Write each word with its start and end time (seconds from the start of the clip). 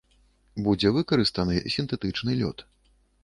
Будзе 0.67 0.91
выкарыстаны 0.95 1.55
сінтэтычны 1.75 2.31
лёд. 2.43 2.57